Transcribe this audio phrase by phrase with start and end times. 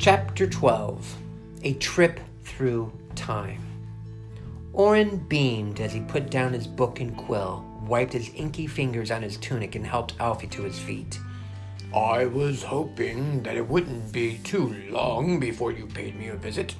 [0.00, 1.16] Chapter 12
[1.62, 3.60] A Trip Through Time.
[4.72, 9.20] Orin beamed as he put down his book and quill, wiped his inky fingers on
[9.20, 11.20] his tunic, and helped Alfie to his feet.
[11.94, 16.74] I was hoping that it wouldn't be too long before you paid me a visit.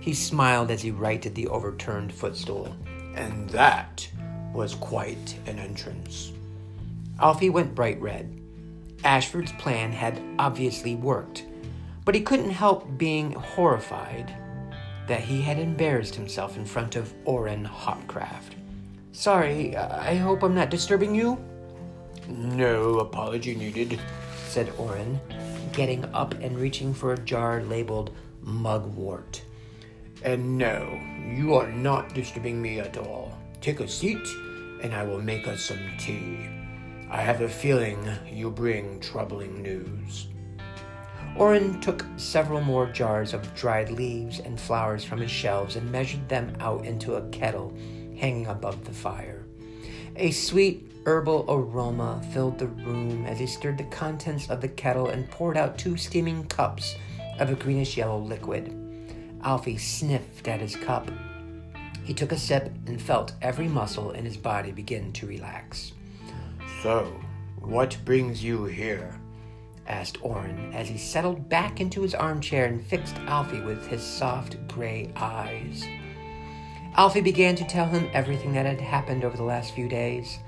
[0.00, 2.74] He smiled as he righted the overturned footstool.
[3.14, 4.08] And that
[4.52, 6.32] was quite an entrance.
[7.20, 8.40] Alfie went bright red.
[9.04, 11.44] Ashford's plan had obviously worked,
[12.04, 14.34] but he couldn't help being horrified
[15.06, 18.54] that he had embarrassed himself in front of Orin Hopcraft.
[19.12, 21.36] Sorry, I hope I'm not disturbing you?
[22.28, 23.98] No apology needed,
[24.46, 25.20] said Orin,
[25.72, 29.42] getting up and reaching for a jar labeled mugwort.
[30.22, 31.00] And no,
[31.34, 33.36] you are not disturbing me at all.
[33.60, 34.26] Take a seat,
[34.82, 36.38] and I will make us some tea.
[37.10, 37.98] I have a feeling
[38.30, 40.28] you bring troubling news.
[41.36, 46.28] Orin took several more jars of dried leaves and flowers from his shelves and measured
[46.28, 47.72] them out into a kettle
[48.18, 49.44] hanging above the fire.
[50.16, 55.08] A sweet herbal aroma filled the room as he stirred the contents of the kettle
[55.08, 56.96] and poured out two steaming cups
[57.38, 58.76] of a greenish yellow liquid.
[59.42, 61.10] Alfie sniffed at his cup.
[62.04, 65.92] He took a sip and felt every muscle in his body begin to relax.
[66.82, 67.12] So,
[67.60, 69.19] what brings you here?
[69.90, 74.56] Asked Orin as he settled back into his armchair and fixed Alfie with his soft
[74.68, 75.84] gray eyes.
[76.96, 80.38] Alfie began to tell him everything that had happened over the last few days.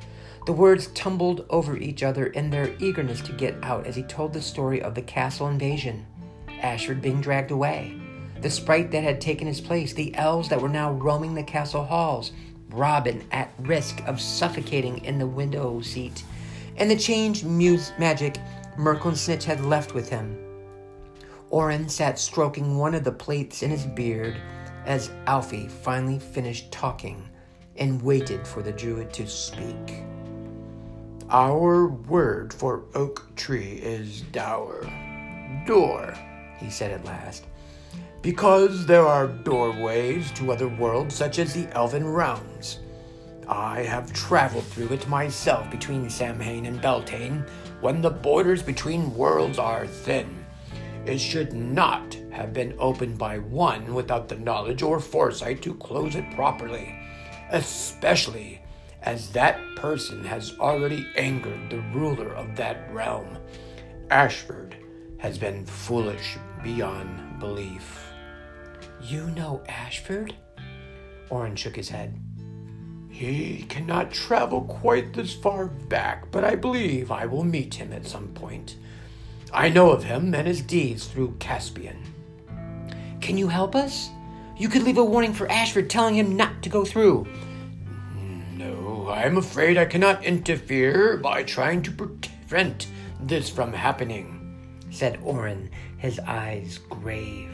[0.47, 4.33] The words tumbled over each other in their eagerness to get out as he told
[4.33, 6.07] the story of the castle invasion,
[6.61, 8.01] Ashford being dragged away,
[8.41, 11.85] the sprite that had taken his place, the elves that were now roaming the castle
[11.85, 12.33] halls,
[12.71, 16.25] Robin at risk of suffocating in the window seat,
[16.77, 18.39] and the changed muse magic
[18.77, 20.39] Merkel and Snitch had left with him.
[21.51, 24.37] Orin sat stroking one of the plates in his beard
[24.87, 27.29] as Alfie finally finished talking
[27.77, 30.03] and waited for the druid to speak.
[31.29, 34.83] Our word for oak tree is dour.
[35.67, 36.15] Door,
[36.59, 37.45] he said at last.
[38.23, 42.81] Because there are doorways to other worlds, such as the Elven Realms.
[43.49, 47.45] I have traveled through it myself between Samhain and Beltane,
[47.83, 50.47] when the borders between worlds are thin.
[51.05, 56.15] It should not have been opened by one without the knowledge or foresight to close
[56.15, 56.95] it properly,
[57.51, 58.63] especially
[59.03, 63.37] as that person has already angered the ruler of that realm.
[64.11, 64.77] Ashford
[65.19, 68.13] has been foolish beyond belief.
[69.03, 70.37] You know Ashford?
[71.31, 72.17] Orin shook his head.
[73.13, 78.07] He cannot travel quite this far back, but I believe I will meet him at
[78.07, 78.77] some point.
[79.53, 81.99] I know of him and his deeds through Caspian.
[83.21, 84.09] Can you help us?
[84.57, 87.27] You could leave a warning for Ashford telling him not to go through.
[88.55, 92.87] No, I am afraid I cannot interfere by trying to prevent
[93.21, 94.57] this from happening,
[94.91, 97.52] said Orin, his eyes grave.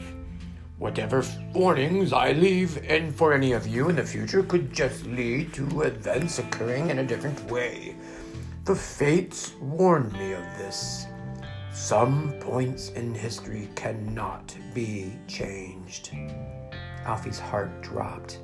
[0.79, 5.53] Whatever warnings I leave in for any of you in the future could just lead
[5.53, 7.97] to events occurring in a different way.
[8.63, 11.05] The fates warned me of this.
[11.73, 16.11] Some points in history cannot be changed.
[17.03, 18.39] Alfie's heart dropped.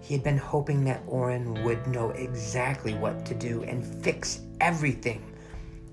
[0.00, 5.34] He had been hoping that Orin would know exactly what to do and fix everything,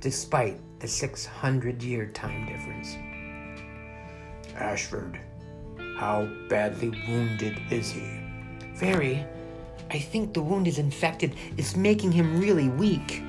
[0.02, 2.96] despite the 600 year time difference.
[4.56, 5.20] Ashford,
[6.04, 8.20] how badly wounded is he?
[8.76, 9.26] Very.
[9.90, 11.34] I think the wound is infected.
[11.56, 13.24] It's making him really weak.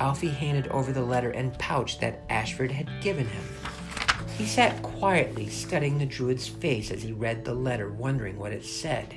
[0.00, 3.44] Alfie handed over the letter and pouch that Ashford had given him.
[4.38, 8.64] He sat quietly studying the druid's face as he read the letter, wondering what it
[8.64, 9.14] said.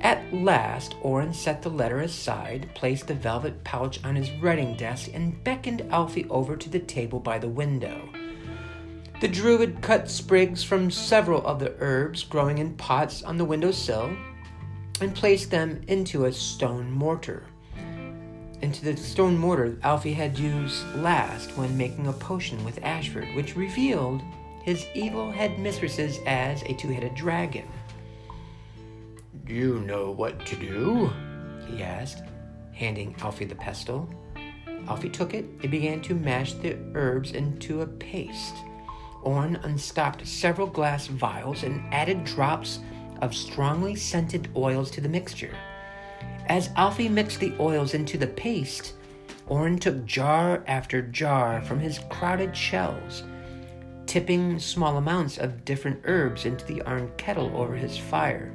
[0.00, 5.10] At last, Orin set the letter aside, placed the velvet pouch on his writing desk,
[5.14, 8.08] and beckoned Alfie over to the table by the window.
[9.20, 13.72] The druid cut sprigs from several of the herbs growing in pots on the window
[13.72, 14.16] sill
[15.00, 17.42] and placed them into a stone mortar.
[18.62, 23.56] Into the stone mortar Alfie had used last when making a potion with Ashford, which
[23.56, 24.22] revealed
[24.62, 27.66] his evil head mistresses as a two headed dragon.
[29.48, 31.10] You know what to do?
[31.66, 32.22] he asked,
[32.72, 34.08] handing Alfie the pestle.
[34.86, 38.54] Alfie took it and began to mash the herbs into a paste.
[39.22, 42.80] Orin unstopped several glass vials and added drops
[43.20, 45.54] of strongly scented oils to the mixture.
[46.46, 48.94] As Alfie mixed the oils into the paste,
[49.46, 53.24] Orin took jar after jar from his crowded shelves.
[54.08, 58.52] tipping small amounts of different herbs into the iron kettle over his fire.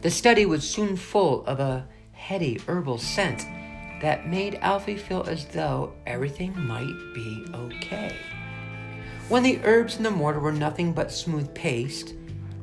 [0.00, 3.44] The study was soon full of a heady herbal scent
[4.00, 8.16] that made Alfie feel as though everything might be okay.
[9.30, 12.14] When the herbs in the mortar were nothing but smooth paste,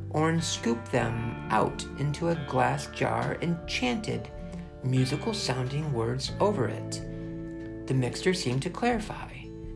[0.09, 4.27] Orin scooped them out into a glass jar and chanted
[4.83, 7.87] musical sounding words over it.
[7.87, 9.29] The mixture seemed to clarify,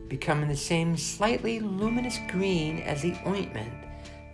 [0.06, 3.72] becoming the same slightly luminous green as the ointment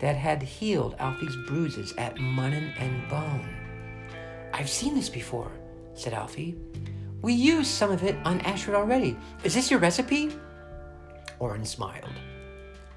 [0.00, 3.48] that had healed Alfie's bruises at Munnin and Bone.
[4.52, 5.52] I've seen this before,
[5.94, 6.56] said Alfie.
[7.22, 9.16] We used some of it on Ashford already.
[9.44, 10.32] Is this your recipe?
[11.38, 12.10] Orin smiled.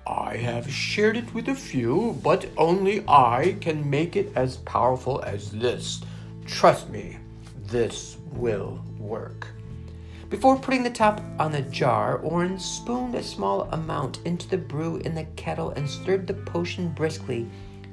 [0.08, 5.22] I have shared it with a few, but only I can make it as powerful
[5.24, 6.02] as this.
[6.46, 7.18] Trust me,
[7.68, 9.48] this will work.
[10.30, 14.98] Before putting the top on the jar, Orin spooned a small amount into the brew
[14.98, 17.50] in the kettle and stirred the potion briskly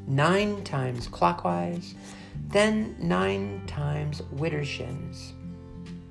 [0.07, 1.95] nine times clockwise,
[2.49, 5.33] then nine times widdershins,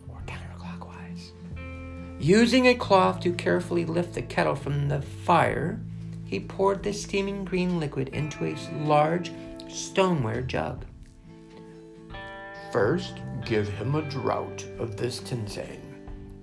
[0.08, 1.32] or counterclockwise.
[2.20, 5.80] Using a cloth to carefully lift the kettle from the fire,
[6.27, 9.31] he poured the steaming green liquid into a large
[9.69, 10.85] stoneware jug.
[12.71, 15.79] First, give him a draught of this tisane.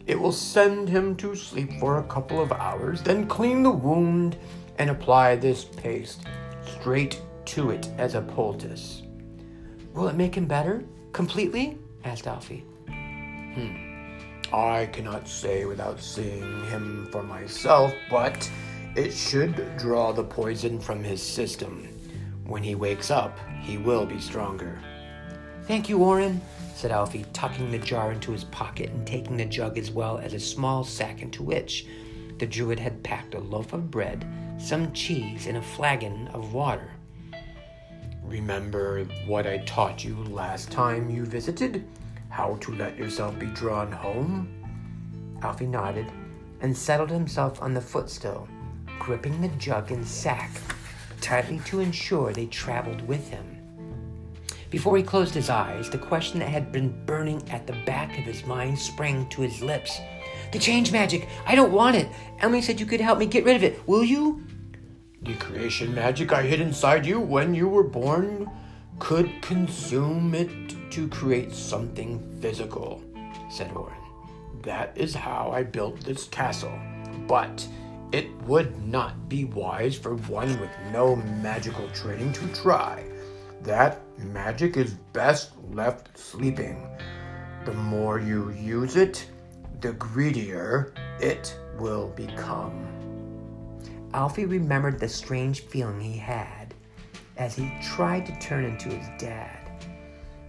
[0.06, 4.36] It will send him to sleep for a couple of hours, then clean the wound
[4.78, 6.22] and apply this paste
[6.62, 9.02] straight to it as a poultice.
[9.92, 10.84] Will it make him better?
[11.12, 11.78] Completely?
[12.04, 12.64] asked Alfie.
[12.88, 13.94] Hmm.
[14.52, 18.50] I cannot say without seeing him for myself, but
[18.96, 21.88] it should draw the poison from his system.
[22.46, 24.78] When he wakes up, he will be stronger.
[25.64, 26.40] Thank you, Orin,
[26.74, 30.32] said Alfie, tucking the jar into his pocket and taking the jug as well as
[30.32, 31.86] a small sack into which
[32.38, 34.24] the druid had packed a loaf of bread,
[34.58, 36.90] some cheese, and a flagon of water.
[38.22, 41.84] Remember what I taught you last time you visited?
[42.28, 44.48] How to let yourself be drawn home?
[45.42, 46.06] Alfie nodded
[46.60, 48.48] and settled himself on the footstool
[48.98, 50.50] gripping the jug and sack
[51.20, 53.54] tightly to ensure they traveled with him.
[54.70, 58.24] Before he closed his eyes, the question that had been burning at the back of
[58.24, 60.00] his mind sprang to his lips.
[60.52, 61.28] The change magic!
[61.46, 62.08] I don't want it!
[62.40, 63.86] Emily said you could help me get rid of it.
[63.86, 64.44] Will you?
[65.22, 68.50] The creation magic I hid inside you when you were born
[68.98, 70.50] could consume it
[70.90, 73.02] to create something physical,
[73.50, 73.94] said Orin.
[74.62, 76.78] That is how I built this castle.
[77.26, 77.66] But
[78.12, 83.04] it would not be wise for one with no magical training to try.
[83.62, 86.86] That magic is best left sleeping.
[87.64, 89.28] The more you use it,
[89.80, 92.86] the greedier it will become.
[94.12, 96.74] Alfie remembered the strange feeling he had
[97.36, 99.64] as he tried to turn into his dad.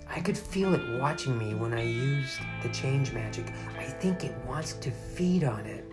[0.08, 3.52] I could feel it watching me when I used the change magic.
[3.78, 5.85] I think it wants to feed on it.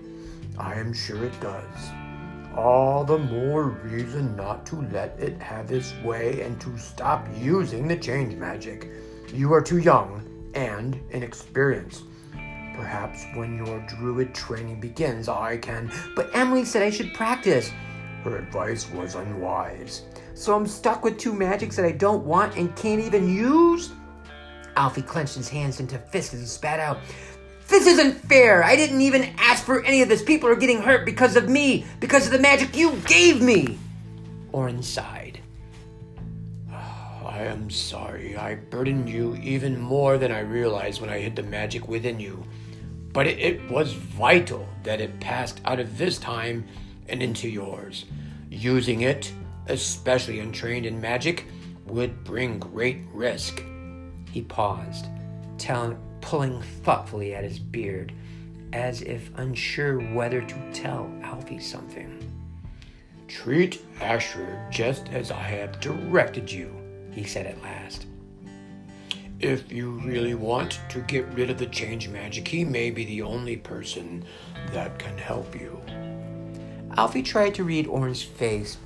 [0.59, 1.91] I am sure it does.
[2.57, 7.89] All the more reason not to let it have its way and to stop using
[7.89, 8.91] the change magic.
[9.33, 12.05] You are too young and inexperienced.
[12.77, 15.91] Perhaps when your druid training begins, I can.
[16.15, 17.71] But Emily said I should practice.
[18.25, 20.03] Her advice was unwise.
[20.35, 23.93] So I'm stuck with two magics that I don't want and can't even use?
[24.77, 26.99] Alfie clenched his hands into fists and spat out.
[27.69, 28.63] This isn't fair.
[28.63, 30.23] I didn't even ask for any of this.
[30.23, 33.79] People are getting hurt because of me, because of the magic you gave me.
[34.53, 35.41] Orin sighed.
[36.71, 38.37] I am sorry.
[38.37, 42.45] I burdened you even more than I realized when I hid the magic within you.
[43.13, 46.67] But it, it was vital that it passed out of this time
[47.09, 48.05] and into yours.
[48.51, 49.33] Using it,
[49.67, 51.47] especially untrained in magic,
[51.87, 53.65] would bring great risk.
[54.31, 55.07] He paused,
[55.59, 58.13] telling pulling thoughtfully at his beard,
[58.73, 62.19] as if unsure whether to tell Alfie something.
[63.29, 66.75] Treat Ashford just as I have directed you,
[67.11, 68.07] he said at last.
[69.41, 73.23] If you really want to get rid of the change magic, he may be the
[73.23, 74.25] only person
[74.71, 75.83] that can help you.
[76.97, 78.77] Alfie tried to read Orin's face,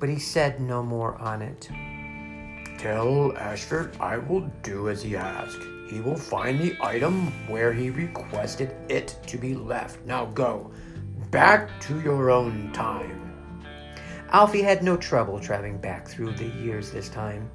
[0.00, 1.68] but he said no more on it.
[2.78, 5.62] Tell Ashford I will do as he asked.
[5.86, 10.04] He will find the item where he requested it to be left.
[10.06, 10.70] Now go.
[11.30, 13.20] Back to your own time.
[14.30, 17.50] Alfie had no trouble traveling back through the years this time.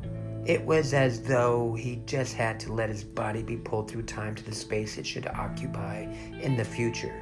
[0.45, 4.36] It was as though he just had to let his body be pulled through time
[4.36, 6.07] to the space it should occupy
[6.41, 7.21] in the future.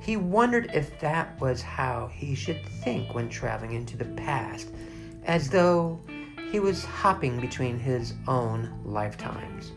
[0.00, 4.68] He wondered if that was how he should think when traveling into the past,
[5.24, 6.00] as though
[6.50, 9.72] he was hopping between his own lifetimes.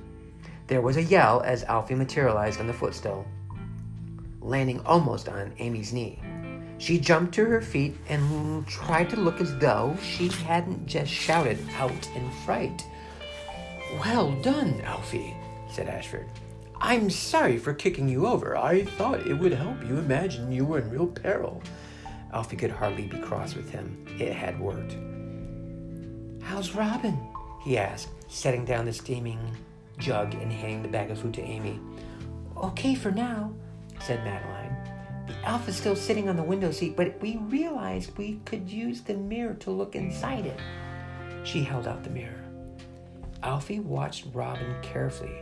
[0.71, 3.27] There was a yell as Alfie materialized on the footstool,
[4.39, 6.17] landing almost on Amy's knee.
[6.77, 11.59] She jumped to her feet and tried to look as though she hadn't just shouted
[11.75, 12.87] out in fright.
[13.99, 15.35] Well done, Alfie,
[15.69, 16.29] said Ashford.
[16.79, 18.55] I'm sorry for kicking you over.
[18.55, 21.61] I thought it would help you imagine you were in real peril.
[22.31, 24.05] Alfie could hardly be cross with him.
[24.17, 24.95] It had worked.
[26.41, 27.19] How's Robin?
[27.61, 29.37] he asked, setting down the steaming
[30.01, 31.79] jug and handing the bag of food to Amy.
[32.57, 33.53] Okay for now,
[34.01, 34.75] said Madeline.
[35.27, 39.01] The elf is still sitting on the window seat, but we realized we could use
[39.01, 40.59] the mirror to look inside it.
[41.43, 42.43] She held out the mirror.
[43.43, 45.41] Alfie watched Robin carefully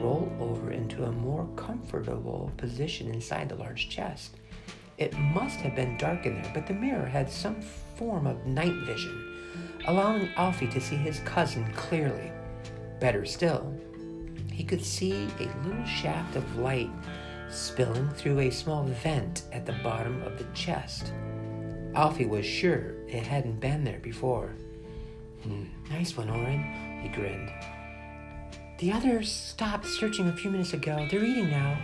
[0.00, 4.36] roll over into a more comfortable position inside the large chest.
[4.98, 7.60] It must have been dark in there, but the mirror had some
[7.96, 9.36] form of night vision,
[9.86, 12.32] allowing Alfie to see his cousin clearly.
[13.00, 13.74] Better still,
[14.52, 16.90] he could see a little shaft of light
[17.50, 21.12] spilling through a small vent at the bottom of the chest.
[21.94, 24.54] Alfie was sure it hadn't been there before.
[25.42, 27.50] Hmm, nice one, Orin, he grinned.
[28.78, 31.06] The others stopped searching a few minutes ago.
[31.10, 31.78] They're eating now,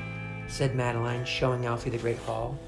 [0.49, 2.59] said Madeline, showing Alfie the great hall.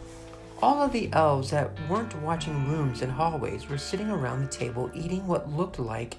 [0.63, 4.91] All of the elves that weren't watching rooms and hallways were sitting around the table
[4.95, 6.17] eating what looked like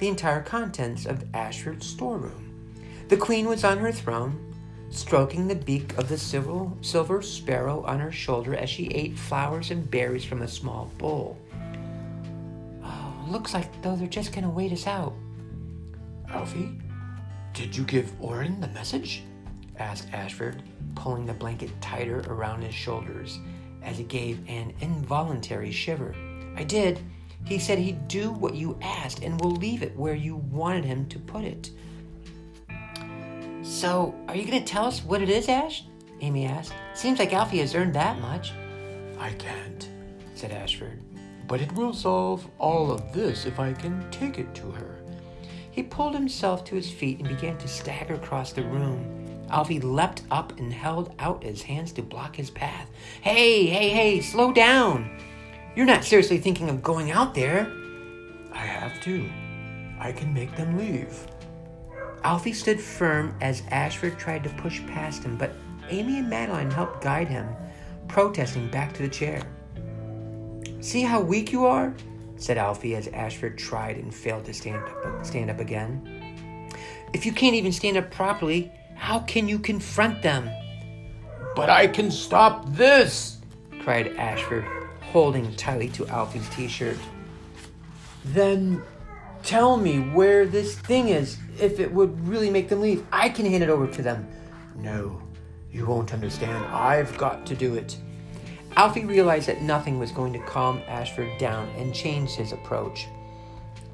[0.00, 2.74] the entire contents of Ashford's storeroom.
[3.08, 4.54] The queen was on her throne,
[4.88, 9.70] stroking the beak of the silver, silver sparrow on her shoulder as she ate flowers
[9.70, 11.38] and berries from a small bowl.
[12.82, 15.12] Oh, looks like though they're just gonna wait us out.
[16.30, 16.78] Alfie,
[17.52, 19.22] did you give Orin the message?
[19.78, 20.62] asked Ashford,
[20.94, 23.38] pulling the blanket tighter around his shoulders
[23.82, 26.14] as he gave an involuntary shiver.
[26.56, 27.00] I did.
[27.44, 31.06] He said he'd do what you asked and will leave it where you wanted him
[31.08, 31.70] to put it.
[33.62, 35.84] So, are you going to tell us what it is, Ash?
[36.20, 36.72] Amy asked.
[36.94, 38.52] Seems like Alfie has earned that much.
[39.18, 39.88] I can't,
[40.34, 41.02] said Ashford.
[41.46, 45.00] But it will solve all of this if I can take it to her.
[45.70, 49.20] He pulled himself to his feet and began to stagger across the room.
[49.50, 52.88] Alfie leapt up and held out his hands to block his path.
[53.20, 55.10] Hey, hey, hey, slow down!
[55.76, 57.72] You're not seriously thinking of going out there.
[58.52, 59.28] I have to.
[59.98, 61.26] I can make them leave.
[62.24, 65.52] Alfie stood firm as Ashford tried to push past him, but
[65.88, 67.48] Amy and Madeline helped guide him,
[68.08, 69.42] protesting back to the chair.
[70.80, 71.94] See how weak you are?
[72.36, 76.68] said Alfie as Ashford tried and failed to stand up, stand up again.
[77.12, 80.50] If you can't even stand up properly, how can you confront them?
[81.54, 83.38] But I can stop this,
[83.82, 84.64] cried Ashford,
[85.12, 86.98] holding tightly to Alfie's t shirt.
[88.26, 88.82] Then
[89.42, 93.04] tell me where this thing is, if it would really make them leave.
[93.12, 94.28] I can hand it over to them.
[94.76, 95.20] No,
[95.72, 96.64] you won't understand.
[96.66, 97.96] I've got to do it.
[98.76, 103.06] Alfie realized that nothing was going to calm Ashford down and changed his approach.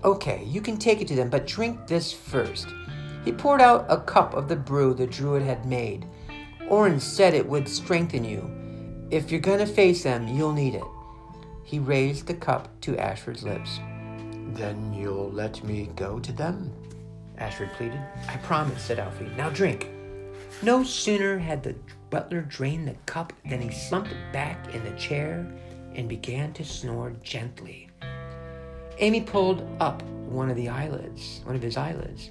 [0.04, 2.68] Okay, you can take it to them, but drink this first.
[3.24, 6.06] He poured out a cup of the brew the druid had made.
[6.68, 8.48] Orin said it would strengthen you.
[9.10, 10.84] If you're going to face them, you'll need it.
[11.66, 13.80] He raised the cup to Ashford's lips.
[14.54, 16.72] Then you'll let me go to them?
[17.38, 18.00] Ashford pleaded.
[18.28, 19.28] I promise, said Alfie.
[19.36, 19.88] Now drink.
[20.62, 21.74] No sooner had the
[22.08, 25.44] butler drained the cup than he slumped back in the chair
[25.96, 27.88] and began to snore gently.
[28.98, 32.30] Amy pulled up one of the eyelids, one of his eyelids.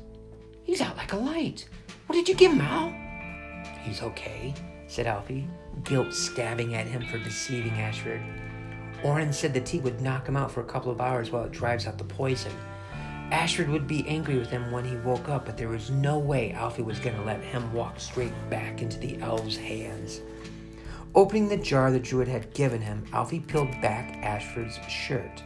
[0.63, 1.67] He's out like a light.
[2.07, 2.95] What did you give him, Al?
[3.83, 4.53] He's okay,
[4.87, 5.45] said Alfie,
[5.83, 8.21] guilt stabbing at him for deceiving Ashford.
[9.05, 11.51] Orin said the tea would knock him out for a couple of hours while it
[11.51, 12.51] drives out the poison.
[13.29, 16.53] Ashford would be angry with him when he woke up, but there was no way
[16.53, 20.21] Alfie was going to let him walk straight back into the elves' hands.
[21.13, 25.43] Opening the jar the druid had given him, Alfie peeled back Ashford's shirt.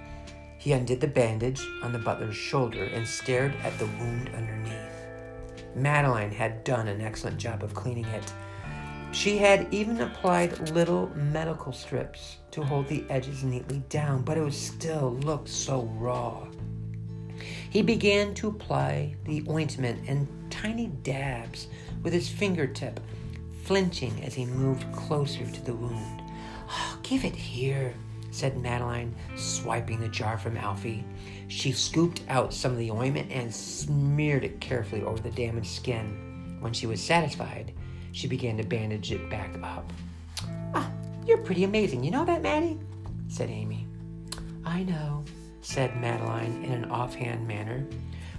[0.58, 4.74] He undid the bandage on the butler's shoulder and stared at the wound underneath.
[5.76, 8.34] Madeline had done an excellent job of cleaning it.
[9.12, 14.54] She had even applied little medical strips to hold the edges neatly down, but it
[14.54, 16.48] still looked so raw.
[17.70, 21.68] He began to apply the ointment in tiny dabs
[22.04, 23.00] with his fingertip,
[23.64, 26.22] flinching as he moved closer to the wound.
[26.70, 27.94] Oh, give it here,
[28.32, 31.04] said Madeline, swiping the jar from Alfie.
[31.48, 36.58] She scooped out some of the ointment and smeared it carefully over the damaged skin.
[36.60, 37.74] When she was satisfied,
[38.12, 39.92] she began to bandage it back up.
[40.74, 40.92] Ah,
[41.26, 42.04] You're pretty amazing.
[42.04, 42.80] You know that, Maddie?
[43.28, 43.88] said Amy.
[44.66, 45.24] I know,
[45.62, 47.86] said Madeline in an offhand manner.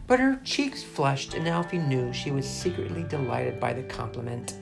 [0.07, 4.55] But her cheeks flushed, and Alfie knew she was secretly delighted by the compliment.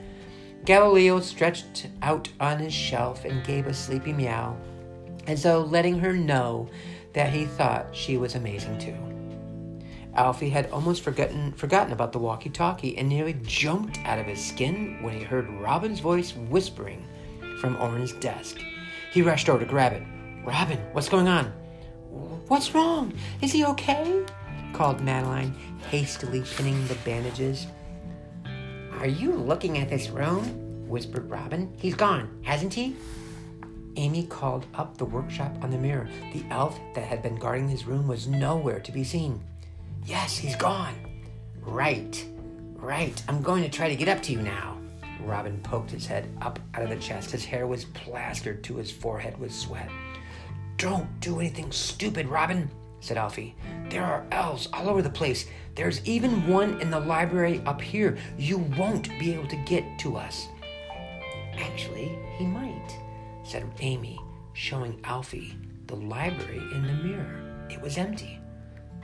[0.65, 4.55] Galileo stretched out on his shelf and gave a sleepy meow,
[5.25, 6.69] as though letting her know
[7.13, 9.08] that he thought she was amazing too.
[10.19, 15.01] Alfie had almost forgotten forgotten about the walkie-talkie and nearly jumped out of his skin
[15.01, 17.07] when he heard Robin's voice whispering
[17.61, 18.57] from Orin's desk.
[19.13, 20.03] He rushed over to grab it.
[20.43, 21.45] Robin, what's going on?
[22.49, 23.13] What's wrong?
[23.41, 24.25] Is he okay?
[24.73, 25.55] called Madeline,
[25.89, 27.65] hastily pinning the bandages.
[28.99, 30.43] Are you looking at this room?
[30.89, 31.73] whispered Robin.
[31.77, 32.97] He's gone, hasn't he?
[33.95, 36.09] Amy called up the workshop on the mirror.
[36.33, 39.41] The elf that had been guarding his room was nowhere to be seen.
[40.05, 40.95] Yes, he's gone.
[41.61, 42.25] Right,
[42.75, 43.21] right.
[43.27, 44.77] I'm going to try to get up to you now.
[45.23, 47.31] Robin poked his head up out of the chest.
[47.31, 49.89] His hair was plastered to his forehead with sweat.
[50.77, 52.69] Don't do anything stupid, Robin,
[53.01, 53.55] said Alfie.
[53.89, 55.45] There are elves all over the place.
[55.75, 58.17] There's even one in the library up here.
[58.37, 60.47] You won't be able to get to us.
[61.57, 62.97] Actually, he might,
[63.43, 64.19] said Amy,
[64.53, 67.67] showing Alfie the library in the mirror.
[67.69, 68.38] It was empty.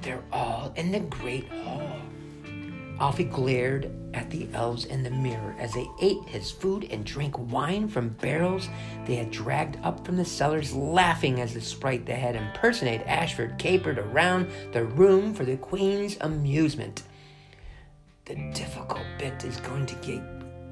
[0.06, 1.98] They're all in the great hall.
[3.00, 7.36] Alfie glared at the elves in the mirror as they ate his food and drank
[7.52, 8.70] wine from barrels
[9.08, 13.58] they had dragged up from the cellars, laughing as the sprite that had impersonated Ashford
[13.58, 17.02] capered around the room for the Queen's amusement.
[18.26, 20.22] The difficult bit is going to get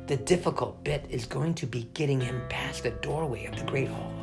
[0.05, 3.87] the difficult bit is going to be getting him past the doorway of the great
[3.87, 4.23] hall.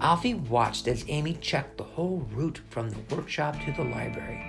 [0.00, 4.42] Alfie watched as Amy checked the whole route from the workshop to the library.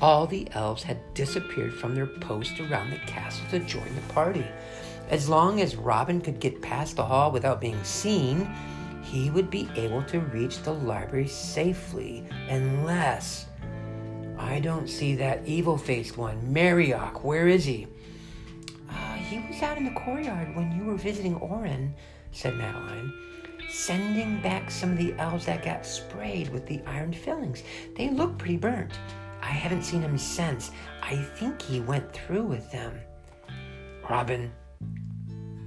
[0.00, 4.46] All the elves had disappeared from their post around the castle to join the party.
[5.10, 8.48] As long as Robin could get past the hall without being seen,
[9.02, 13.46] he would be able to reach the library safely, unless.
[14.38, 16.52] I don't see that evil faced one.
[16.52, 17.86] Marioc, where is he?
[18.90, 21.94] Uh, he was out in the courtyard when you were visiting Orin,
[22.32, 23.12] said Madeline,
[23.74, 27.64] sending back some of the elves that got sprayed with the iron fillings.
[27.96, 28.92] They look pretty burnt.
[29.42, 30.70] I haven't seen him since.
[31.02, 32.96] I think he went through with them.
[34.08, 34.52] Robin,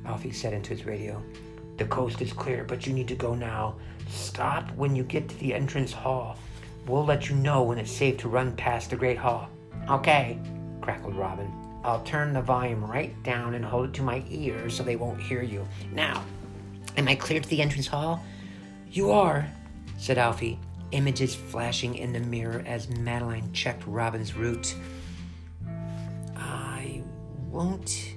[0.06, 1.22] Alfie said into his radio,
[1.76, 3.76] the coast is clear, but you need to go now.
[4.08, 6.38] Stop when you get to the entrance hall.
[6.88, 9.50] We'll let you know when it's safe to run past the Great Hall.
[9.90, 10.40] Okay,
[10.82, 11.52] crackled Robin.
[11.84, 15.22] I'll turn the volume right down and hold it to my ear so they won't
[15.22, 15.68] hear you.
[15.94, 16.24] Now,
[16.98, 18.24] am I clear to the entrance hall?
[18.90, 19.48] You are,
[19.98, 20.60] said Alfie,
[20.92, 24.76] images flashing in the mirror as Madeline checked Robin's route.
[26.36, 27.02] I
[27.50, 28.16] won't.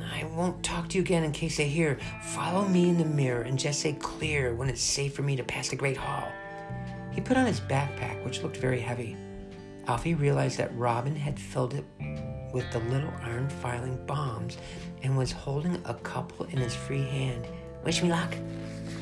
[0.00, 1.98] I won't talk to you again in case they hear.
[2.22, 5.44] Follow me in the mirror and just say clear when it's safe for me to
[5.44, 6.28] pass the Great Hall.
[7.12, 9.16] He put on his backpack, which looked very heavy.
[9.86, 11.84] Alfie realized that Robin had filled it
[12.52, 14.58] with the little iron filing bombs
[15.02, 17.46] and was holding a couple in his free hand.
[17.84, 18.34] Wish me luck,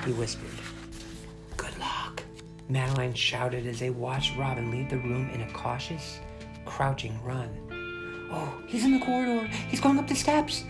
[0.04, 0.50] he whispered.
[1.56, 2.22] Good luck,
[2.68, 6.20] Madeline shouted as they watched Robin leave the room in a cautious,
[6.64, 7.48] crouching run.
[8.30, 9.46] Oh, he's in the corridor.
[9.46, 10.64] He's going up the steps.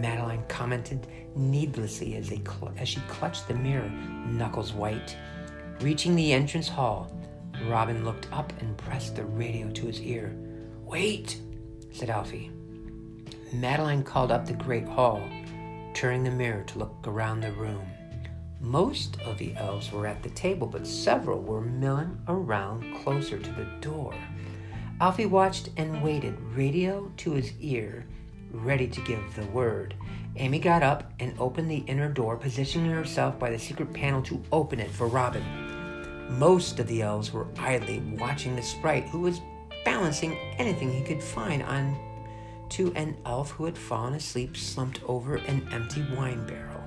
[0.00, 3.88] Madeline commented needlessly as, cl- as she clutched the mirror,
[4.26, 5.16] knuckles white.
[5.80, 7.12] Reaching the entrance hall,
[7.68, 10.34] Robin looked up and pressed the radio to his ear.
[10.84, 11.40] Wait,
[11.92, 12.50] said Alfie.
[13.52, 15.22] Madeline called up the great hall,
[15.96, 17.86] turning the mirror to look around the room.
[18.60, 23.52] Most of the elves were at the table, but several were milling around closer to
[23.52, 24.14] the door.
[25.00, 28.04] Alfie watched and waited, radio to his ear,
[28.50, 29.94] ready to give the word.
[30.36, 34.42] Amy got up and opened the inner door, positioning herself by the secret panel to
[34.52, 35.44] open it for Robin.
[36.38, 39.40] Most of the elves were idly watching the sprite, who was
[39.86, 41.96] balancing anything he could find on
[42.70, 46.82] to an elf who had fallen asleep slumped over an empty wine barrel.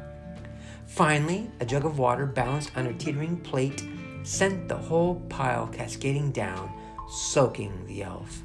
[0.85, 3.87] Finally, a jug of water balanced on a teetering plate
[4.23, 6.71] sent the whole pile cascading down,
[7.09, 8.41] soaking the elf.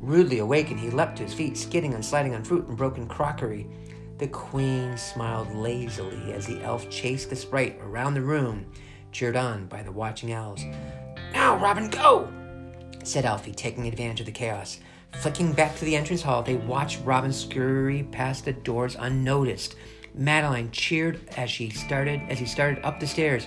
[0.00, 3.66] Rudely awakened, he leapt to his feet, skidding and sliding on fruit and broken crockery.
[4.18, 8.66] The queen smiled lazily as the elf chased the sprite around the room,
[9.12, 10.64] cheered on by the watching elves.
[11.32, 12.32] Now, Robin, go!
[13.02, 14.78] said Alfie, taking advantage of the chaos.
[15.20, 19.76] Flicking back to the entrance hall, they watched Robin scurry past the doors unnoticed,
[20.14, 23.46] Madeline cheered as she started as he started up the stairs.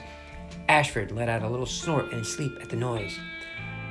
[0.67, 3.17] Ashford let out a little snort in his sleep at the noise.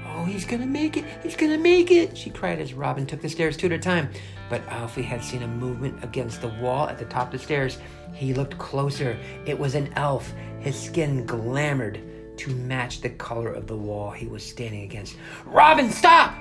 [0.09, 1.05] Oh, he's gonna make it!
[1.23, 2.17] He's gonna make it!
[2.17, 4.11] She cried as Robin took the stairs two at a time.
[4.51, 7.79] But Alfie had seen a movement against the wall at the top of the stairs.
[8.13, 9.19] He looked closer.
[9.47, 10.33] It was an elf.
[10.61, 12.01] His skin glamored
[12.39, 15.17] to match the color of the wall he was standing against.
[15.47, 16.35] Robin, stop!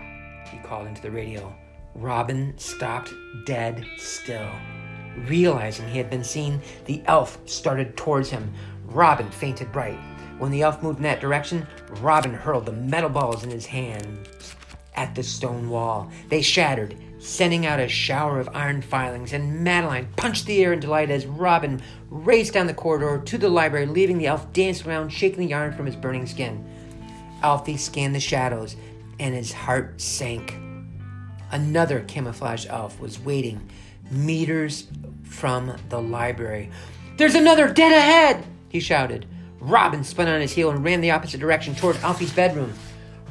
[0.51, 1.53] He called into the radio.
[1.95, 3.13] Robin stopped
[3.45, 4.49] dead still.
[5.27, 8.53] Realizing he had been seen, the elf started towards him.
[8.85, 9.99] Robin fainted bright.
[10.37, 11.65] When the elf moved in that direction,
[12.01, 14.27] Robin hurled the metal balls in his hand
[14.95, 16.11] at the stone wall.
[16.29, 20.81] They shattered, sending out a shower of iron filings, and Madeline punched the air in
[20.81, 25.09] delight as Robin raced down the corridor to the library, leaving the elf dancing around,
[25.09, 26.63] shaking the yarn from his burning skin.
[27.41, 28.75] Alfie scanned the shadows,
[29.19, 30.55] and his heart sank.
[31.51, 33.69] Another camouflage elf was waiting
[34.11, 34.87] meters
[35.23, 36.69] from the library.
[37.17, 38.45] There's another dead ahead!
[38.69, 39.25] he shouted.
[39.59, 42.73] Robin spun on his heel and ran the opposite direction toward Alfie's bedroom.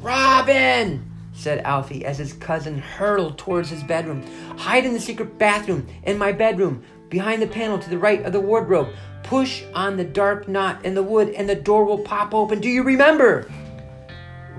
[0.01, 1.11] Robin!
[1.33, 4.23] said Alfie as his cousin hurtled towards his bedroom.
[4.57, 8.33] Hide in the secret bathroom, in my bedroom, behind the panel to the right of
[8.33, 8.89] the wardrobe.
[9.23, 12.59] Push on the dark knot in the wood and the door will pop open.
[12.59, 13.51] Do you remember?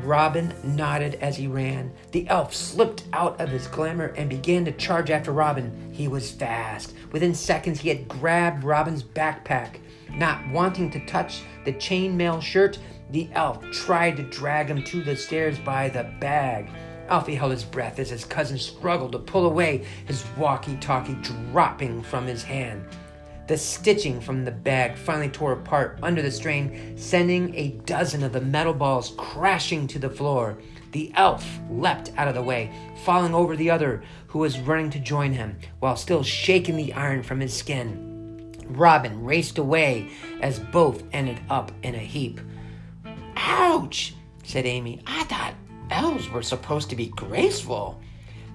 [0.07, 1.93] Robin nodded as he ran.
[2.13, 5.91] The elf slipped out of his glamour and began to charge after Robin.
[5.93, 6.95] He was fast.
[7.11, 9.81] Within seconds, he had grabbed Robin's backpack.
[10.11, 12.79] Not wanting to touch the chainmail shirt,
[13.11, 16.71] the elf tried to drag him to the stairs by the bag.
[17.09, 22.03] Alfie held his breath as his cousin struggled to pull away, his walkie talkie dropping
[22.03, 22.85] from his hand.
[23.47, 28.33] The stitching from the bag finally tore apart under the strain, sending a dozen of
[28.33, 30.59] the metal balls crashing to the floor.
[30.91, 32.73] The elf leapt out of the way,
[33.05, 37.23] falling over the other who was running to join him, while still shaking the iron
[37.23, 38.53] from his skin.
[38.69, 40.09] Robin raced away
[40.41, 42.41] as both ended up in a heap.
[43.37, 45.03] Ouch, said Amy.
[45.07, 45.55] I thought
[45.91, 48.01] elves were supposed to be graceful.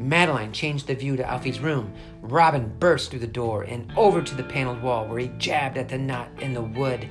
[0.02, 1.94] Madeline changed the view to Alfie's room.
[2.22, 5.90] Robin burst through the door and over to the paneled wall where he jabbed at
[5.90, 7.10] the knot in the wood.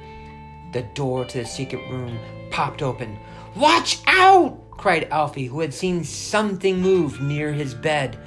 [0.72, 2.18] The door to the secret room
[2.50, 3.18] popped open.
[3.56, 4.70] Watch out!
[4.70, 8.18] cried Alfie, who had seen something move near his bed.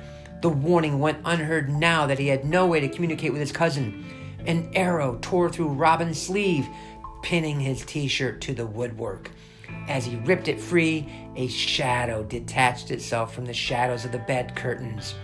[0.42, 4.06] The warning went unheard now that he had no way to communicate with his cousin.
[4.46, 6.68] An arrow tore through Robin's sleeve,
[7.24, 9.32] pinning his t shirt to the woodwork.
[9.88, 14.56] As he ripped it free, a shadow detached itself from the shadows of the bed
[14.56, 15.16] curtains.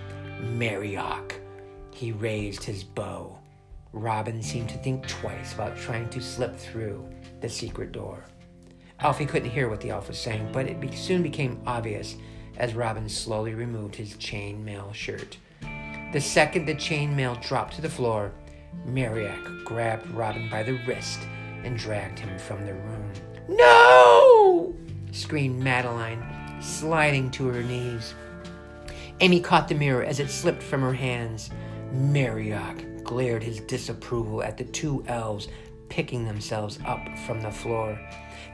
[0.42, 1.34] Marioc.
[1.94, 3.38] He raised his bow.
[3.92, 7.10] Robin seemed to think twice about trying to slip through
[7.42, 8.24] the secret door.
[9.00, 12.18] Alfie couldn't hear what the elf was saying, but it soon became obvious
[12.58, 15.38] as Robin slowly removed his chainmail shirt.
[16.12, 18.34] The second the chainmail dropped to the floor,
[18.86, 21.20] Marioc grabbed Robin by the wrist
[21.64, 23.12] and dragged him from the room.
[23.50, 24.76] No!
[25.12, 26.24] screamed Madeline,
[26.62, 28.14] sliding to her knees.
[29.22, 31.50] Amy caught the mirror as it slipped from her hands.
[31.92, 35.48] Marioc glared his disapproval at the two elves
[35.90, 38.00] picking themselves up from the floor.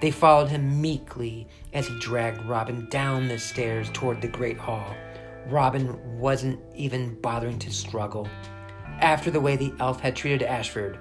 [0.01, 4.95] They followed him meekly as he dragged Robin down the stairs toward the great hall.
[5.47, 8.27] Robin wasn't even bothering to struggle.
[9.01, 10.97] After the way the elf had treated Ashford,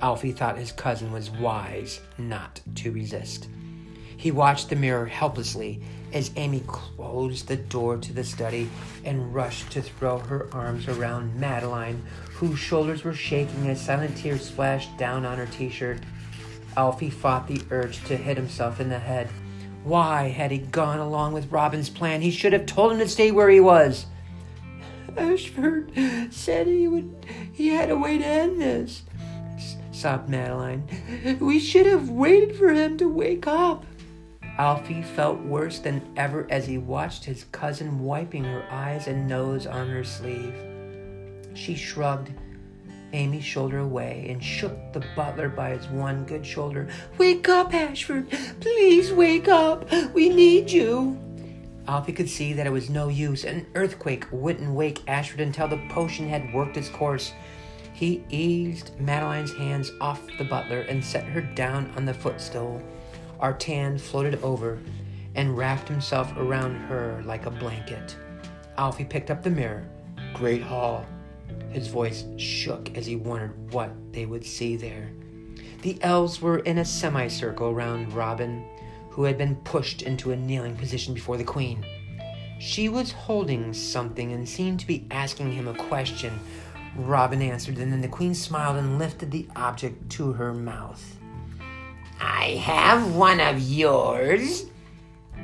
[0.00, 3.48] Alfie thought his cousin was wise not to resist.
[4.16, 5.82] He watched the mirror helplessly
[6.12, 8.70] as Amy closed the door to the study
[9.04, 14.46] and rushed to throw her arms around Madeline, whose shoulders were shaking as silent tears
[14.46, 16.00] splashed down on her t shirt.
[16.76, 19.28] Alfie fought the urge to hit himself in the head.
[19.84, 22.20] Why had he gone along with Robin's plan?
[22.20, 24.06] He should have told him to stay where he was.
[25.16, 25.92] Ashford
[26.30, 27.14] said he would
[27.52, 29.02] he had a way to end this,
[29.96, 30.86] sobbed Madeline.
[31.40, 33.84] We should have waited for him to wake up.
[34.58, 39.66] Alfie felt worse than ever as he watched his cousin wiping her eyes and nose
[39.66, 40.54] on her sleeve.
[41.54, 42.30] She shrugged
[43.12, 46.88] Amy's shoulder away and shook the butler by his one good shoulder.
[47.16, 48.30] Wake up, Ashford!
[48.60, 49.90] Please wake up!
[50.12, 51.18] We need you!
[51.88, 53.44] Alfie could see that it was no use.
[53.44, 57.32] An earthquake wouldn't wake Ashford until the potion had worked its course.
[57.96, 62.82] He eased Madeline's hands off the butler and set her down on the footstool.
[63.40, 64.78] Artan floated over
[65.34, 68.14] and wrapped himself around her like a blanket.
[68.76, 69.88] Alfie picked up the mirror.
[70.34, 71.06] Great Hall.
[71.70, 75.10] His voice shook as he wondered what they would see there.
[75.80, 78.62] The elves were in a semicircle round Robin,
[79.08, 81.82] who had been pushed into a kneeling position before the queen.
[82.58, 86.38] She was holding something and seemed to be asking him a question.
[86.96, 91.16] Robin answered, and then the queen smiled and lifted the object to her mouth.
[92.20, 94.66] I have one of yours.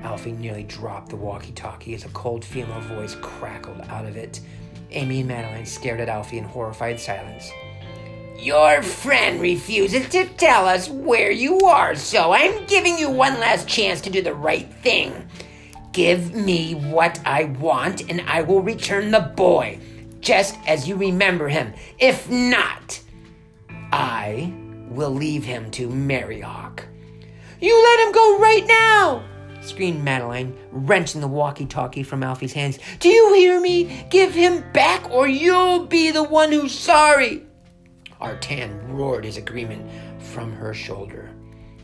[0.02, 4.40] Alfie nearly dropped the walkie talkie as a cold female voice crackled out of it.
[4.90, 7.50] Amy and Madeline stared at Alfie in horrified silence.
[8.38, 13.68] Your friend refuses to tell us where you are, so I'm giving you one last
[13.68, 15.28] chance to do the right thing.
[15.92, 19.78] Give me what I want, and I will return the boy,
[20.22, 21.74] just as you remember him.
[21.98, 23.00] If not,
[23.92, 24.54] I
[24.88, 26.84] will leave him to Maryhawk.
[27.60, 29.24] You let him go right now!
[29.60, 32.78] screamed Madeline, wrenching the walkie talkie from Alfie's hands.
[32.98, 34.06] Do you hear me?
[34.10, 37.46] Give him back, or you'll be the one who's sorry.
[38.20, 39.88] Artan roared his agreement
[40.20, 41.30] from her shoulder.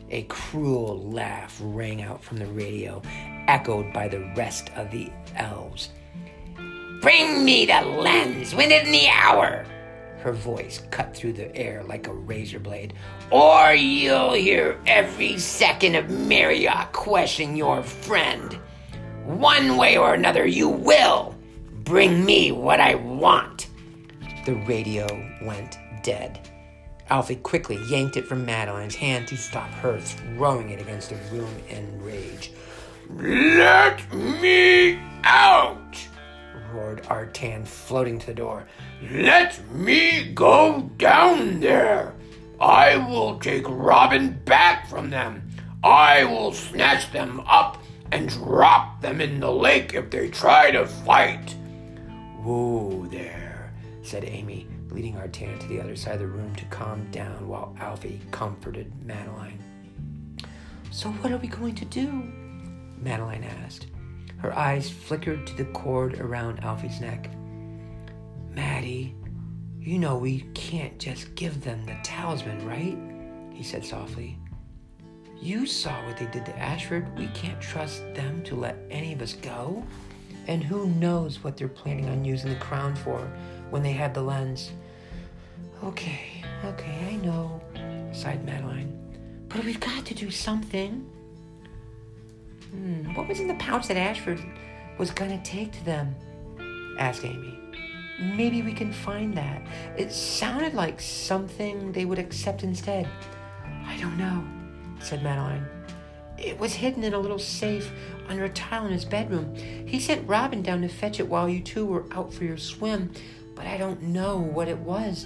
[0.09, 3.01] A cruel laugh rang out from the radio,
[3.47, 5.89] echoed by the rest of the elves.
[7.01, 9.65] Bring me the lens within the hour!
[10.19, 12.93] Her voice cut through the air like a razor blade.
[13.31, 18.59] Or you'll hear every second of Maryhawk question your friend.
[19.23, 21.35] One way or another, you will
[21.85, 23.69] bring me what I want.
[24.45, 25.07] The radio
[25.41, 26.49] went dead.
[27.09, 31.55] Alfie quickly yanked it from Madeline's hand to stop her throwing it against the room
[31.69, 32.51] in rage.
[33.09, 36.08] Let me out!
[36.73, 38.65] Roared Artan, floating to the door.
[39.11, 42.15] Let me go down there!
[42.59, 45.49] I will take Robin back from them.
[45.83, 50.85] I will snatch them up and drop them in the lake if they try to
[50.85, 51.55] fight.
[52.41, 57.09] Whoa there, said Amy, leading Artan to the other side of the room to calm
[57.11, 59.63] down while Alfie comforted Madeline.
[60.91, 62.09] So, what are we going to do?
[62.97, 63.87] Madeline asked.
[64.39, 67.29] Her eyes flickered to the cord around Alfie's neck.
[68.49, 69.15] Maddie,
[69.79, 72.97] you know we can't just give them the talisman, right?
[73.53, 74.37] He said softly.
[75.41, 77.17] You saw what they did to Ashford.
[77.17, 79.85] We can't trust them to let any of us go.
[80.47, 83.19] And who knows what they're planning on using the crown for
[83.69, 84.71] when they have the lens.
[85.83, 87.61] Okay, okay, I know,
[88.11, 88.97] sighed Madeline.
[89.47, 91.09] But we've got to do something.
[92.71, 94.39] Hmm, what was in the pouch that Ashford
[94.97, 96.15] was gonna take to them?
[96.97, 97.57] asked Amy.
[98.19, 99.61] Maybe we can find that.
[99.97, 103.07] It sounded like something they would accept instead.
[103.85, 104.43] I don't know,
[104.99, 105.65] said Madeline.
[106.37, 107.91] It was hidden in a little safe
[108.27, 109.55] under a tile in his bedroom.
[109.55, 113.11] He sent Robin down to fetch it while you two were out for your swim,
[113.55, 115.25] but I don't know what it was.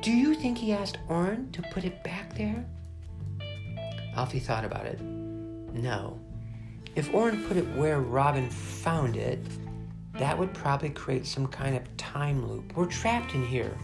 [0.00, 2.64] Do you think he asked Orin to put it back there?
[4.16, 5.00] Alfie thought about it.
[5.00, 6.18] No.
[6.94, 9.40] If Orin put it where Robin found it,
[10.18, 12.76] that would probably create some kind of time loop.
[12.76, 13.76] We're trapped in here.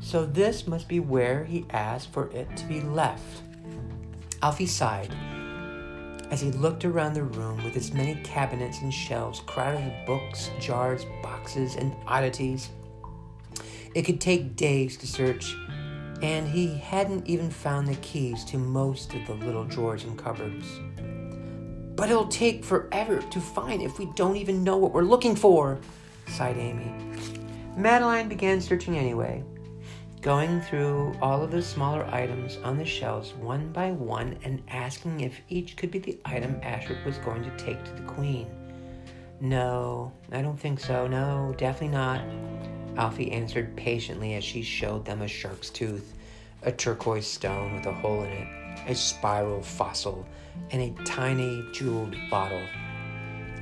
[0.00, 3.42] So this must be where he asked for it to be left.
[4.42, 5.14] Alfie sighed
[6.30, 10.50] as he looked around the room with its many cabinets and shelves crowded with books,
[10.60, 12.70] jars, boxes, and oddities.
[13.94, 15.56] It could take days to search,
[16.22, 20.66] and he hadn't even found the keys to most of the little drawers and cupboards.
[21.98, 25.80] But it'll take forever to find if we don't even know what we're looking for,
[26.28, 26.94] sighed Amy.
[27.76, 29.42] Madeline began searching anyway,
[30.20, 35.22] going through all of the smaller items on the shelves one by one and asking
[35.22, 38.46] if each could be the item Ashford was going to take to the Queen.
[39.40, 41.08] No, I don't think so.
[41.08, 42.22] No, definitely not.
[42.96, 46.14] Alfie answered patiently as she showed them a shark's tooth,
[46.62, 50.26] a turquoise stone with a hole in it, a spiral fossil,
[50.70, 52.62] and a tiny jeweled bottle.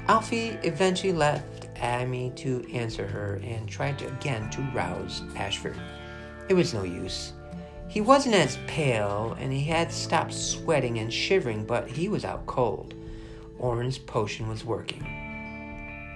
[0.08, 5.76] Alfie eventually left Amy to answer her and tried to, again to rouse Ashford.
[6.48, 7.32] It was no use.
[7.88, 12.46] He wasn't as pale and he had stopped sweating and shivering, but he was out
[12.46, 12.94] cold.
[13.58, 15.04] Orin's potion was working.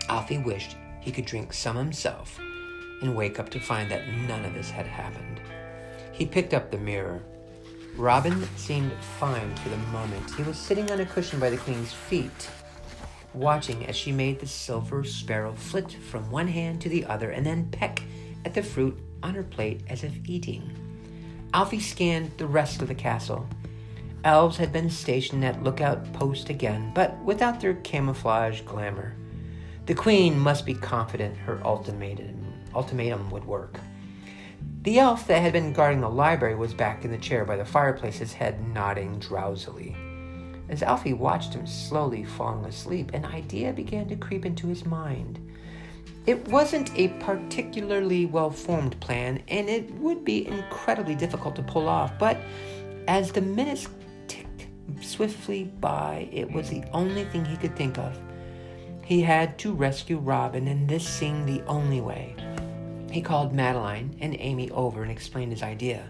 [0.09, 2.39] Alfie wished he could drink some himself
[3.01, 5.41] and wake up to find that none of this had happened.
[6.13, 7.23] He picked up the mirror.
[8.01, 10.35] Robin seemed fine for the moment.
[10.35, 12.49] He was sitting on a cushion by the queen's feet,
[13.35, 17.45] watching as she made the silver sparrow flit from one hand to the other and
[17.45, 18.03] then peck
[18.47, 20.75] at the fruit on her plate as if eating.
[21.53, 23.47] Alfie scanned the rest of the castle.
[24.25, 29.15] Elves had been stationed at lookout post again, but without their camouflage glamour.
[29.85, 33.79] The queen must be confident her ultimatum, ultimatum would work.
[34.83, 37.65] The elf that had been guarding the library was back in the chair by the
[37.65, 39.95] fireplace, his head nodding drowsily.
[40.71, 45.39] As Alfie watched him slowly falling asleep, an idea began to creep into his mind.
[46.27, 51.89] It wasn't a particularly well formed plan, and it would be incredibly difficult to pull
[51.89, 52.39] off, but
[53.09, 53.89] as the minutes
[54.29, 54.67] ticked
[55.03, 58.19] swiftly by, it was the only thing he could think of.
[59.05, 62.37] He had to rescue Robin, and this seemed the only way.
[63.11, 66.09] He called Madeline and Amy over and explained his idea.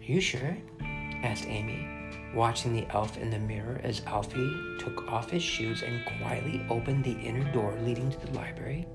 [0.00, 0.56] Are you sure?
[0.80, 1.88] asked Amy,
[2.32, 7.04] watching the elf in the mirror as Alfie took off his shoes and quietly opened
[7.04, 8.86] the inner door leading to the library.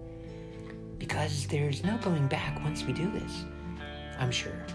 [0.97, 3.43] Because there's no going back once we do this.
[4.19, 4.65] I'm sure,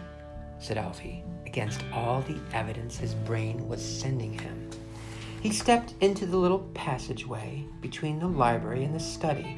[0.59, 4.71] said Alfie, against all the evidence his brain was sending him.
[5.41, 9.57] He stepped into the little passageway between the library and the study.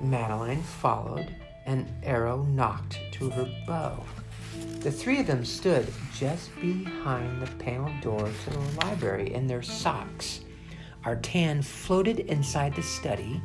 [0.00, 1.34] Madeline followed,
[1.66, 4.02] an arrow nocked to her bow.
[4.80, 9.62] The three of them stood just behind the paneled door to the library in their
[9.62, 10.40] socks.
[11.04, 13.40] Artan floated inside the study,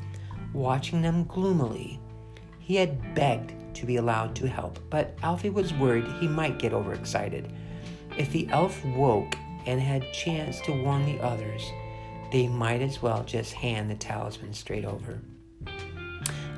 [0.54, 2.00] watching them gloomily.
[2.60, 6.74] He had begged to be allowed to help, but Alfie was worried he might get
[6.74, 7.52] overexcited.
[8.18, 11.64] If the elf woke and had chance to warn the others,
[12.32, 15.20] they might as well just hand the talisman straight over.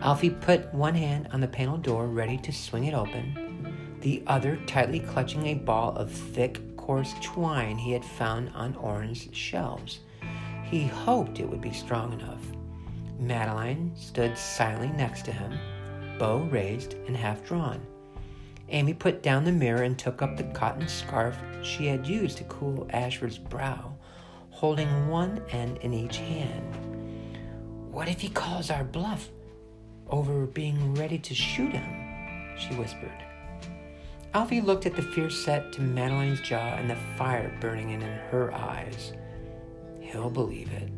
[0.01, 4.57] Alfie put one hand on the panel door ready to swing it open, the other
[4.65, 9.99] tightly clutching a ball of thick, coarse twine he had found on Orin's shelves.
[10.63, 12.41] He hoped it would be strong enough.
[13.19, 15.53] Madeline stood silently next to him,
[16.17, 17.79] bow raised and half drawn.
[18.69, 22.43] Amy put down the mirror and took up the cotton scarf she had used to
[22.45, 23.93] cool Ashford's brow,
[24.49, 26.75] holding one end in each hand.
[27.91, 29.29] What if he calls our bluff?
[30.11, 33.11] Over being ready to shoot him, she whispered.
[34.33, 38.53] Alfie looked at the fierce set to Madeline's jaw and the fire burning in her
[38.53, 39.13] eyes.
[39.99, 40.89] He'll believe it,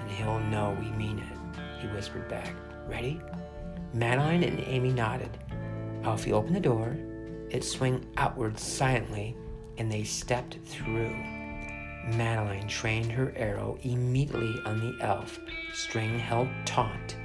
[0.00, 2.54] and he'll know we mean it, he whispered back.
[2.86, 3.20] Ready?
[3.92, 5.30] Madeline and Amy nodded.
[6.02, 6.96] Alfie opened the door.
[7.50, 9.36] It swung outward silently,
[9.78, 11.14] and they stepped through.
[12.16, 15.38] Madeline trained her arrow immediately on the elf,
[15.72, 17.16] string held taut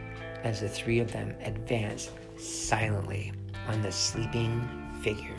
[0.44, 3.32] as the three of them advanced silently
[3.68, 4.68] on the sleeping
[5.02, 5.36] figure.